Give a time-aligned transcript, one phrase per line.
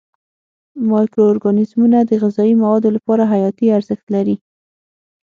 [0.89, 4.35] مایکرو ارګانیزمونه د غذایي موادو لپاره حیاتي ارزښت لري.